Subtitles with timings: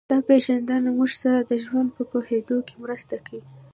[0.09, 3.41] دا پېژندنه موږ سره د ژوند په پوهېدو کې مرسته کوي